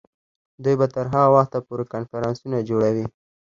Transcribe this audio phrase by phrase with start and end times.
[0.63, 3.05] دوی به تر هغه وخته پورې کنفرانسونه جوړوي.